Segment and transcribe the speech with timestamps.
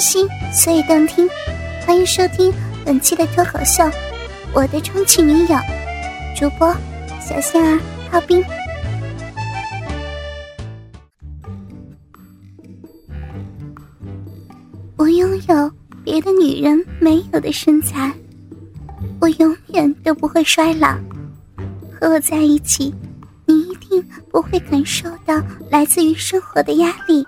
[0.00, 1.28] 心，所以动听。
[1.86, 2.52] 欢迎收听
[2.84, 3.84] 本期的脱口秀，
[4.54, 5.46] 《我的充气女友》，
[6.34, 6.74] 主播
[7.20, 7.78] 小仙儿
[8.10, 8.42] 炮兵。
[14.96, 15.72] 我拥有
[16.02, 18.12] 别的女人没有的身材，
[19.20, 20.96] 我永远都不会衰老。
[21.92, 22.94] 和我在一起，
[23.44, 27.24] 你一定不会感受到来自于生活的压力。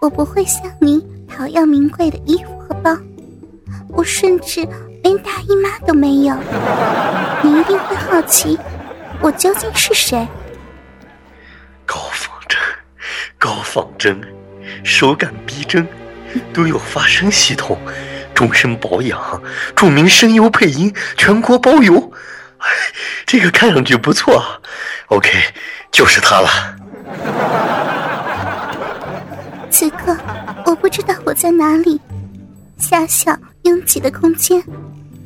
[0.00, 1.04] 我不会像你
[1.40, 2.94] 讨要名贵的衣服和包，
[3.88, 4.60] 我甚至
[5.02, 6.36] 连大姨妈都没有。
[7.42, 8.58] 你一定会好奇，
[9.22, 10.28] 我究竟是谁？
[11.86, 12.60] 高仿真，
[13.38, 14.20] 高仿真，
[14.84, 15.88] 手感逼真，
[16.52, 17.78] 都有发声系统，
[18.34, 19.42] 终身保养，
[19.74, 22.12] 著名声优配音，全国包邮。
[23.24, 24.60] 这个看上去不错
[25.06, 25.30] ，OK，
[25.90, 26.50] 就是他了。
[29.70, 30.14] 此刻，
[30.70, 32.00] 我不知道我在哪里。
[32.78, 34.62] 狭小拥挤的空间，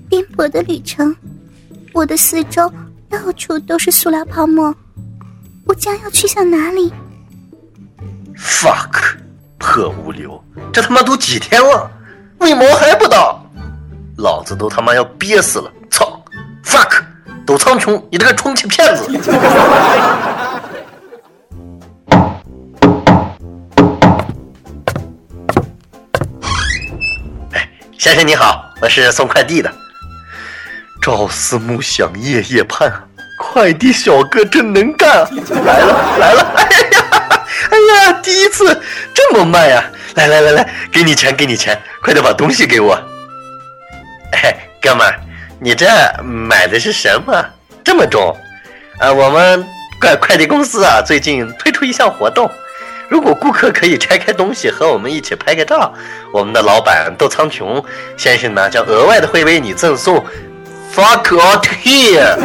[0.09, 1.15] 颠簸的旅程，
[1.93, 2.73] 我的四周
[3.11, 4.75] 到处都是塑料泡沫。
[5.67, 6.91] 我将要去向哪里
[8.35, 9.19] ？Fuck，
[9.59, 11.91] 破物流，这他妈都几天了，
[12.39, 13.45] 为毛还不到？
[14.17, 15.71] 老子都他妈要憋死了！
[15.91, 16.25] 操
[16.65, 17.05] ！Fuck，
[17.45, 19.05] 斗苍穹，你这个充气骗子！
[28.05, 29.73] 先生你好，我是送快递的。
[31.01, 32.93] 朝思暮想夜夜盼，
[33.39, 35.27] 快递小哥真能干！
[35.65, 38.79] 来了来了，哎呀哎呀，第一次
[39.15, 39.83] 这么慢呀！
[40.17, 42.95] 来来来来，给你钱给你钱，快点把东西给我。
[44.33, 45.19] 哎，哥们儿，
[45.59, 45.87] 你这
[46.23, 47.43] 买的是什么？
[47.83, 48.37] 这么重？
[48.99, 49.65] 啊，我们
[49.99, 52.51] 快快递公司啊，最近推出一项活动。
[53.09, 55.93] 如果顾客可以拆开东西和我们一起拍个照，
[56.33, 57.83] 我们的老板窦苍穹
[58.17, 60.25] 先生呢，将额外的会为你赠送
[60.95, 62.37] fuck out here。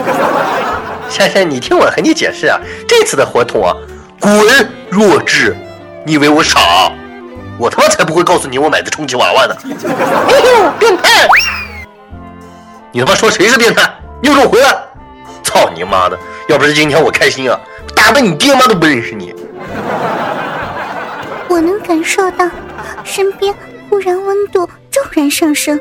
[1.09, 3.73] 先生，你听我和你解释啊，这次的活动啊，
[4.19, 4.31] 滚
[4.89, 5.55] 弱智！
[6.05, 6.91] 你以为我傻？
[7.57, 9.55] 我他妈才不会告诉你我买的充气娃娃呢！
[9.65, 11.27] 哎呦，变态！
[12.91, 13.89] 你他妈说谁是变态？
[14.21, 14.69] 你给我回来！
[15.43, 16.17] 操你妈的！
[16.47, 17.59] 要不是今天我开心啊，
[17.95, 19.33] 打的你爹妈都不认识你。
[21.59, 22.49] 我能感受到
[23.03, 23.53] 身边
[23.89, 25.77] 忽然温度骤然上升，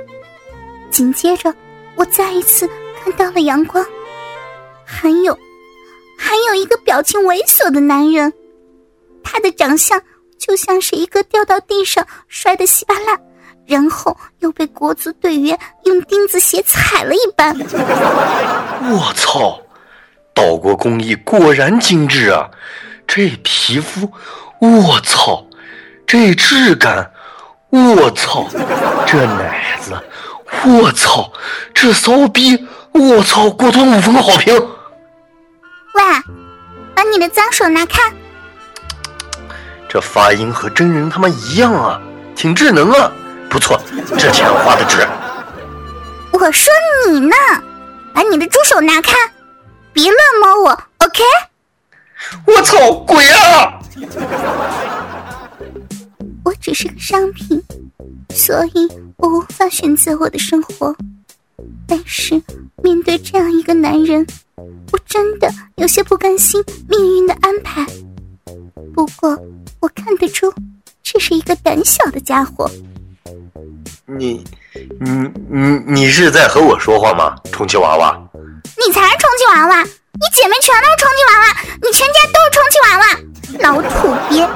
[0.90, 1.54] 紧接着
[1.94, 2.68] 我再一次
[3.00, 3.86] 看到了阳光，
[4.84, 5.38] 还有，
[6.18, 8.32] 还有一个表情猥琐的男人，
[9.22, 10.02] 他的长相
[10.36, 13.16] 就像是一个掉到地上摔得稀巴烂，
[13.64, 17.56] 然后又被国足队员用钉子鞋踩了一般。
[17.56, 19.60] 我操，
[20.34, 22.50] 岛国工艺果然精致啊！
[23.06, 24.10] 这皮肤，
[24.58, 25.44] 我操！
[26.08, 27.12] 这质感，
[27.68, 28.48] 我操！
[29.06, 29.92] 这奶子，
[30.64, 31.30] 我操！
[31.74, 33.50] 这骚逼，我操！
[33.50, 34.54] 果断五分的好评。
[34.56, 36.02] 喂，
[36.94, 38.00] 把你的脏手拿开！
[39.86, 42.00] 这发音和真人他妈一样啊，
[42.34, 43.12] 挺智能啊，
[43.50, 43.78] 不错，
[44.16, 45.06] 这钱花的值。
[46.32, 46.72] 我说
[47.06, 47.36] 你呢，
[48.14, 49.12] 把你的猪手拿开，
[49.92, 51.22] 别乱摸我，OK？
[52.46, 53.74] 我操，鬼啊！
[56.44, 57.62] 我只是个商品，
[58.30, 60.94] 所以我无法选择我的生活。
[61.86, 62.40] 但是
[62.82, 64.26] 面对这样一个男人，
[64.92, 67.84] 我真的有些不甘心命运的安排。
[68.94, 69.38] 不过
[69.80, 70.52] 我看得出，
[71.02, 72.70] 这是一个胆小的家伙。
[74.06, 74.44] 你，
[75.00, 77.36] 你，你，你是在和我说话吗？
[77.52, 78.18] 充气娃娃？
[78.32, 79.82] 你才是充气娃娃！
[79.82, 81.44] 你姐妹全都是充气娃娃，
[81.82, 83.04] 你全家都是充气娃娃！
[83.60, 84.48] 老土鳖，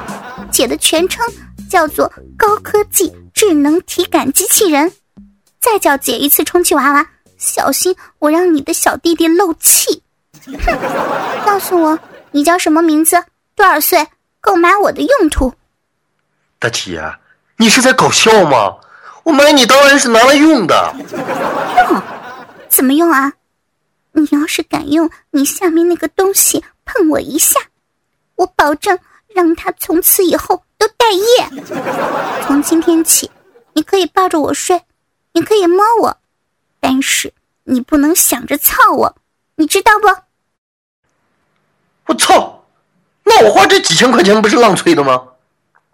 [0.51, 1.25] 姐的全称。
[1.73, 4.93] 叫做高科技智能体感机器人，
[5.59, 7.03] 再叫姐一次充气娃娃，
[7.39, 10.03] 小心我让你的小弟弟漏气！
[10.45, 11.97] 哼，告诉我
[12.29, 13.23] 你叫什么名字，
[13.55, 14.07] 多少岁，
[14.39, 15.51] 购买我的用途？
[16.59, 17.03] 大姐，
[17.57, 18.75] 你是在搞笑吗？
[19.23, 20.95] 我买你当然是拿来用的。
[21.89, 22.01] 用？
[22.69, 23.33] 怎么用啊？
[24.11, 27.59] 你要是敢用你下面那个东西碰我一下，
[28.35, 28.99] 我保证
[29.33, 30.61] 让他从此以后。
[30.83, 31.63] 都待业。
[32.45, 33.31] 从今天起，
[33.71, 34.81] 你可以抱着我睡，
[35.31, 36.17] 你可以摸我，
[36.81, 37.33] 但是
[37.63, 39.15] 你不能想着操我，
[39.55, 40.09] 你知道不？
[42.07, 42.65] 我操！
[43.23, 45.21] 那我花这几千块钱不是浪费的吗？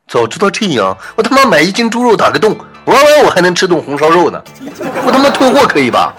[0.08, 4.42] 早知道这样，我他妈买一斤猪肉打个洞，玩完我还能吃顿红烧肉呢。
[5.06, 6.16] 我他妈退货可以吧？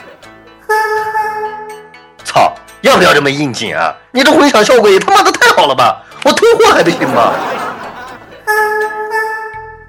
[2.25, 2.55] 操！
[2.83, 3.93] 要不要这么应景啊？
[4.13, 6.05] 你这混响效果也他妈的太好了吧？
[6.25, 7.33] 我退货还不行吗？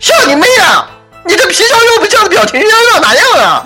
[0.01, 0.89] 笑你妹啊！
[1.23, 3.63] 你这皮笑肉不笑的表情要要哪样啊？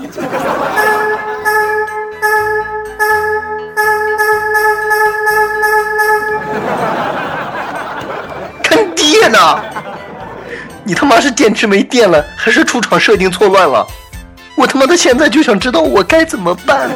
[8.63, 9.61] 坑爹呢？
[10.83, 13.87] 你他妈是电池没电了，还是出厂设定错乱了？
[14.57, 16.91] 我他妈的现在就想知道我该怎么办。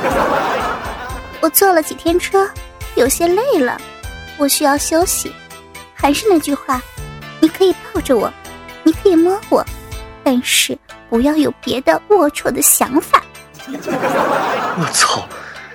[1.39, 2.45] 我坐了几天车，
[2.95, 3.80] 有些累了，
[4.38, 5.33] 我需要休息。
[5.94, 6.81] 还是那句话，
[7.39, 8.30] 你可以抱着我，
[8.89, 9.63] 你可以摸我，
[10.24, 10.75] 但是
[11.12, 13.21] 不要有别的龌龊的想法。
[13.68, 15.27] 我操！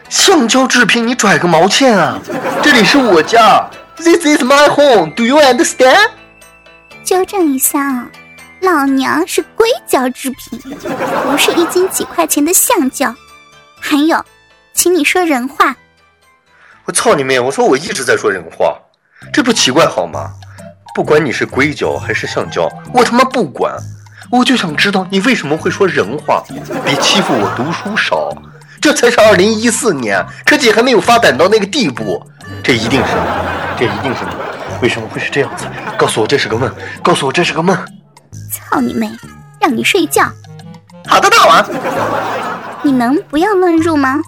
[0.09, 2.19] 橡胶制品，你拽个毛线啊！
[2.61, 5.13] 这里是我家，This is my home.
[5.15, 6.11] Do you understand？
[7.05, 8.09] 纠正一下啊，
[8.63, 13.15] 老娘是硅胶制品，不是一斤几块钱的橡胶。
[13.79, 14.25] 还有。
[14.73, 15.77] 请你说人话。
[16.85, 17.39] 我操你妹！
[17.39, 18.77] 我说我一直在说人话，
[19.33, 20.33] 这不奇怪好吗？
[20.95, 23.75] 不管你是硅胶还是橡胶，我他妈不管，
[24.31, 26.41] 我就想知道你为什么会说人话。
[26.85, 28.33] 别欺负我读书少，
[28.81, 32.25] 这才是二零一四年，科技还没有发展到那个地步。
[32.63, 33.13] 这一定是，
[33.77, 34.21] 这一定是，
[34.81, 35.67] 为什么会是这样子？
[35.99, 37.77] 告诉我这是个梦，告诉我这是个梦。
[38.53, 39.11] 操你妹！
[39.61, 40.31] 让你睡觉。
[41.09, 41.67] 好的，大王。
[42.85, 44.21] 你能不要乱入吗？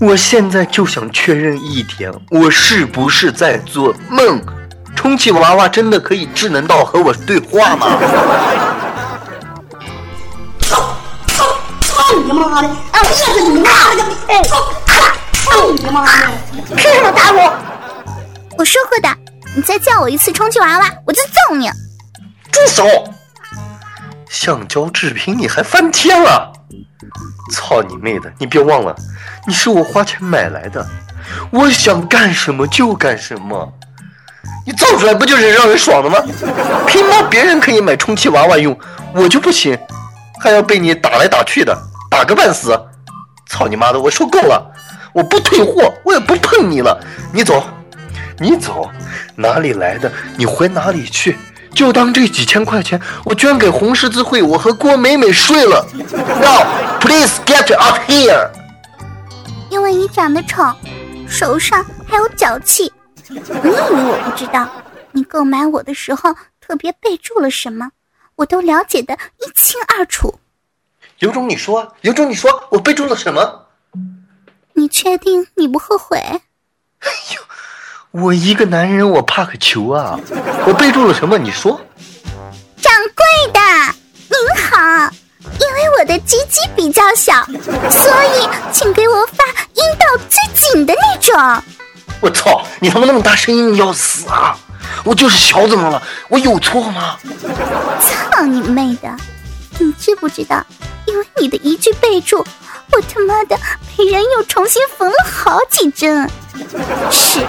[0.00, 4.40] 我现在就想确认一点，我是不是在做梦？
[5.00, 7.86] 充气娃娃真的可以智能到和我对话吗？
[10.60, 10.94] 操
[11.26, 11.46] 操
[11.80, 12.68] 操你妈的！
[12.92, 14.04] 哎，我饿死你妈的！
[14.28, 16.28] 哎，操你妈的！
[16.76, 17.50] 凭什么打我？
[18.58, 19.08] 我说过的，
[19.56, 21.70] 你再叫我一次充气娃娃，我就揍你！
[22.52, 22.84] 住手！
[24.28, 26.52] 橡胶制品你还翻天了？
[27.50, 28.30] 操你妹的！
[28.36, 28.94] 你别忘了。
[29.46, 30.86] 你是我花钱买来的，
[31.50, 33.72] 我想干什么就干什么。
[34.66, 36.18] 你造出来不就是让人爽的吗？
[36.86, 38.78] 凭毛别人可以买充气娃娃用，
[39.14, 39.78] 我就不行，
[40.40, 41.76] 还要被你打来打去的，
[42.10, 42.78] 打个半死。
[43.46, 43.98] 操你妈的！
[43.98, 44.64] 我说够了，
[45.12, 46.96] 我不退货，我也不碰你了。
[47.32, 47.64] 你走，
[48.38, 48.88] 你走，
[49.34, 51.36] 哪里来的你回哪里去。
[51.74, 55.84] 就当这几千块钱我捐给红十字会，我和郭美美睡了。
[55.94, 56.64] Now
[57.00, 58.50] please get out here.
[59.68, 60.72] 因为你长得丑，
[61.28, 62.92] 手上还有脚气，
[63.30, 64.68] 你以为我不知道？
[65.12, 67.90] 你购买我的时候特别备注了什么，
[68.36, 70.38] 我都了解的一清二楚。
[71.18, 73.66] 有种你说，有种你说，我备注了什么？
[74.74, 76.18] 你确定你不后悔？
[76.18, 80.18] 哎呦，我一个男人，我怕个球啊！
[80.66, 81.38] 我备注了什么？
[81.38, 81.80] 你说。
[82.76, 83.60] 掌柜的，
[84.28, 85.10] 您好。
[85.42, 89.44] 因为我的鸡鸡比较小，所以请给我发
[89.74, 91.79] 阴道最紧的那种。
[92.20, 92.64] 我操！
[92.80, 94.58] 你他妈那么大声音，你要死啊！
[95.04, 96.02] 我就是小，怎么了？
[96.28, 97.18] 我有错吗？
[98.00, 99.16] 操你妹的！
[99.78, 100.64] 你知不知道？
[101.06, 102.38] 因为你的一句备注，
[102.92, 103.58] 我他妈的
[103.96, 106.28] 被人又重新缝了好几针。
[107.10, 107.40] 是，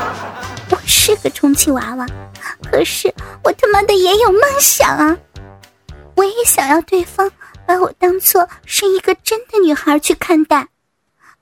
[0.70, 2.06] 我是个充气娃娃，
[2.72, 3.14] 可是
[3.44, 5.18] 我他妈的也有梦想啊！
[6.16, 7.30] 我也想要对方。
[7.64, 10.68] 把我当做是一个真的女孩去看待，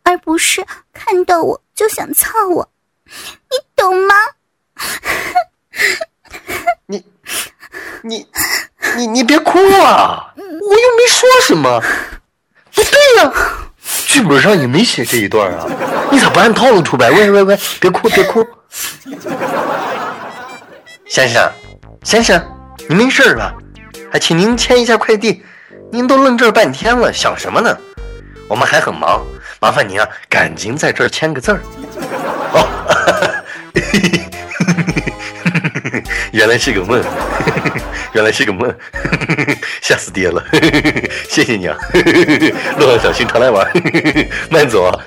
[0.03, 2.69] 而不是看到我就想操我，
[3.05, 4.13] 你懂吗？
[6.85, 7.03] 你，
[8.03, 8.27] 你，
[8.95, 10.31] 你你别哭啊！
[10.35, 11.81] 我又没说什么。
[12.73, 13.31] 不 对呀，
[14.05, 15.65] 剧本上也没写这一段啊！
[16.11, 17.09] 你咋不按套路出牌？
[17.09, 18.45] 喂喂喂，别哭别哭。
[21.09, 21.51] 先生，
[22.03, 22.39] 先生，
[22.87, 23.51] 你没事吧？
[24.11, 25.43] 还请您签一下快递。
[25.91, 27.75] 您都愣这儿半天了，想什么呢？
[28.47, 29.25] 我们还很忙，
[29.59, 31.59] 麻烦您啊，赶紧在这儿签个字儿。
[32.53, 32.67] 哦，
[36.31, 37.01] 原来是个梦，
[38.13, 38.73] 原来是个梦，
[39.81, 40.43] 吓死爹了！
[41.27, 41.75] 谢谢你啊，
[42.77, 43.65] 路上小心，常来玩，
[44.49, 44.99] 慢走啊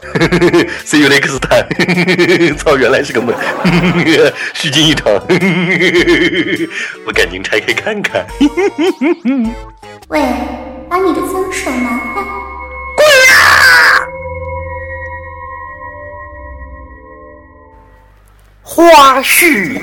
[0.85, 1.69] ！See you next time。
[2.57, 3.35] 操，原来是个梦，
[4.55, 5.13] 虚惊一场，
[7.07, 8.27] 我赶紧拆开看看。
[10.09, 10.21] 喂。
[10.93, 12.23] 把你的脏手拿开！
[12.95, 13.03] 滚
[13.33, 13.33] 啊！
[18.61, 19.81] 花絮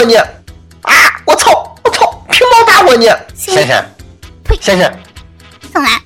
[0.00, 0.16] 我你！
[0.16, 1.20] 啊！
[1.26, 1.76] 我操！
[1.84, 2.10] 我操！
[2.30, 3.06] 凭毛打我你！
[3.34, 3.84] 先生，
[4.58, 4.90] 先生，
[5.70, 6.00] 送来。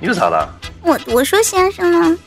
[0.00, 0.52] 又咋了？
[0.82, 2.18] 我我说先生呢？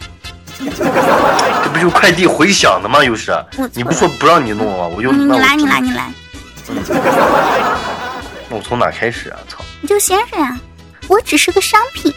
[0.58, 3.04] 这不就快递回响的吗？
[3.04, 3.34] 又是，
[3.74, 4.88] 你不说不让你弄吗？
[4.88, 6.10] 我就你来你来你来。
[8.50, 9.40] 那我从哪开始啊？
[9.50, 9.58] 操！
[9.82, 10.58] 你就先生啊，
[11.10, 12.14] 我只是个商品，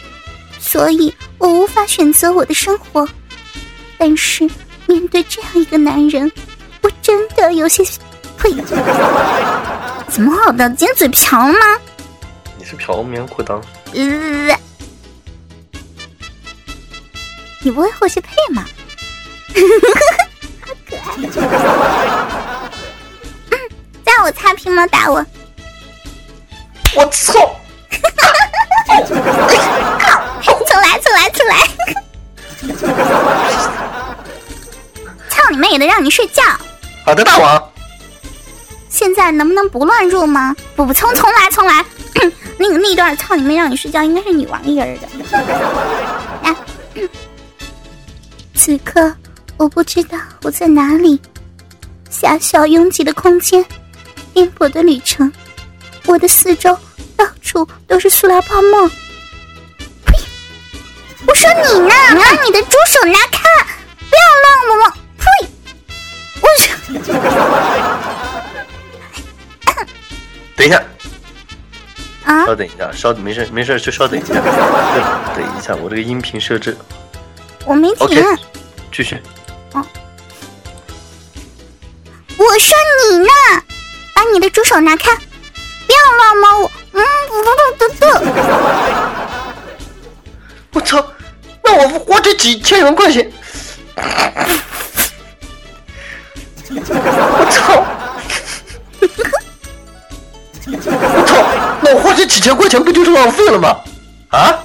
[0.61, 3.05] 所以我无法选择我的生活。
[3.97, 4.49] 但是
[4.85, 6.31] 面对这样一个男人，
[6.81, 7.83] 我真的有些
[8.43, 8.51] 呸！
[10.09, 10.69] 怎么好的？
[10.71, 11.59] 今天嘴瓢了吗？
[12.57, 13.61] 你是嫖棉裤裆？
[13.93, 14.59] 呃，
[17.61, 18.65] 你不会后期配吗？
[20.65, 21.13] 好可爱。
[23.51, 23.57] 嗯，
[24.05, 24.85] 在我擦屏吗？
[24.87, 25.25] 打我！
[26.95, 27.33] 我操！
[30.67, 31.55] 重来，重来，重来！
[35.29, 36.41] 操你妹的，让你睡觉！
[37.05, 37.69] 好的，大王。
[38.93, 40.55] 现在能不能不乱入吗？
[40.75, 41.83] 不不，重重来，重来。
[42.59, 45.07] 那个那段操你妹，让你睡觉，应该是女王一人的。
[46.43, 46.55] 来，
[48.53, 49.11] 此刻
[49.57, 51.19] 我不知道我在哪里，
[52.11, 53.65] 狭小拥挤的空间，
[54.31, 55.33] 颠簸的旅程，
[56.05, 56.77] 我的四周
[57.17, 58.87] 到处都是塑料泡沫。
[60.05, 60.15] 呸！
[61.27, 63.41] 我说你呢，把你的猪手拿开，
[63.97, 64.87] 不要乱摸。
[65.17, 65.25] 呸！
[66.41, 66.69] 我去。
[70.63, 70.81] 等一下，
[72.23, 72.45] 啊！
[72.45, 74.33] 稍等一下，稍等，没事没事，就稍等一下，
[75.35, 76.77] 等一下，我这个音频设置
[77.65, 78.23] 我没停。
[78.89, 79.21] 继续。
[79.73, 79.81] 我
[82.59, 82.77] 说
[83.11, 83.27] 你呢，
[84.15, 86.71] 把你的猪手拿开，不要乱摸我。
[86.93, 88.05] 嗯，不不不不。
[90.71, 91.05] 我操！
[91.61, 93.29] 那我花这几千元块钱，
[96.69, 97.85] 我操！
[101.93, 103.77] 我花这几千块钱不就是浪费了吗？
[104.29, 104.55] 啊！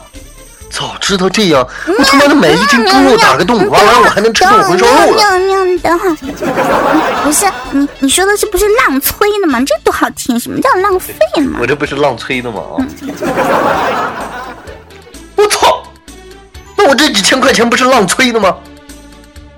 [0.71, 5.39] 早知道这样，我他妈的买一斤猪肉打个洞，完完我还能吃顿红烧肉了。
[5.65, 6.15] 你等会儿。
[7.25, 9.61] 不是你，你说的是不是浪吹的吗？
[9.67, 10.39] 这多好听！
[10.39, 11.67] 什么叫浪费嘛我？
[11.67, 12.61] 这不是浪吹的吗？
[12.61, 12.85] 啊！
[15.37, 15.83] 我操！
[16.77, 18.55] 那我这几千块钱不是浪吹的吗？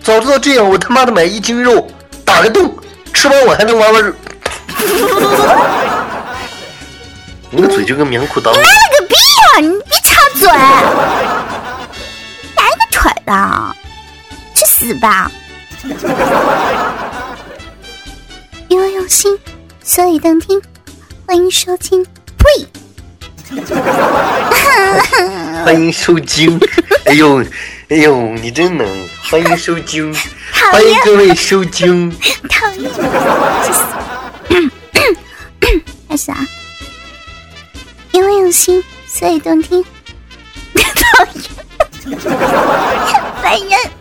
[0.02, 1.86] 早知道这样，我他妈的买一斤肉
[2.24, 2.72] 打个洞，
[3.12, 4.14] 吃完我还能玩玩。
[7.52, 8.52] 你个嘴就跟棉裤裆。
[8.52, 8.62] 妈了
[8.98, 9.58] 个逼啊！
[9.60, 10.46] 你别插嘴！
[12.54, 13.74] 哪一个腿的？
[14.54, 15.28] 去死吧！
[18.68, 19.36] 因为用心，
[19.82, 20.62] 所以动听。
[21.26, 22.06] 欢迎收听。
[22.38, 22.46] 呸！
[25.64, 26.60] 欢迎收听。
[27.06, 27.42] 哎呦，
[27.88, 28.86] 哎呦，你真能！
[29.28, 30.14] 欢迎收听，
[30.54, 32.16] 讨欢迎厌，各位收听。
[32.48, 32.88] 讨厌！
[33.64, 33.82] 去死！
[36.08, 36.46] 开始啊！
[38.12, 39.84] 因为用心，所以动听。
[40.74, 41.42] 讨厌，
[43.42, 43.99] 烦人。